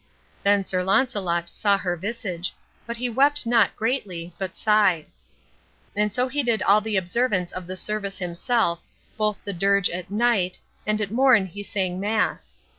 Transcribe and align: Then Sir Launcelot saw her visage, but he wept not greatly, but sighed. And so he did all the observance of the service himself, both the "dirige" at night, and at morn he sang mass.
Then 0.41 0.65
Sir 0.65 0.81
Launcelot 0.83 1.47
saw 1.49 1.77
her 1.77 1.95
visage, 1.95 2.55
but 2.87 2.97
he 2.97 3.07
wept 3.07 3.45
not 3.45 3.75
greatly, 3.75 4.33
but 4.39 4.55
sighed. 4.55 5.05
And 5.95 6.11
so 6.11 6.27
he 6.27 6.41
did 6.41 6.63
all 6.63 6.81
the 6.81 6.97
observance 6.97 7.51
of 7.51 7.67
the 7.67 7.77
service 7.77 8.17
himself, 8.17 8.81
both 9.15 9.37
the 9.43 9.53
"dirige" 9.53 9.91
at 9.93 10.09
night, 10.09 10.57
and 10.87 10.99
at 11.01 11.11
morn 11.11 11.45
he 11.45 11.61
sang 11.61 11.99
mass. 11.99 12.55